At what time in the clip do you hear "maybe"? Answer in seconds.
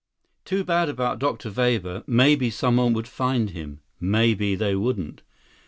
2.07-2.49, 3.99-4.55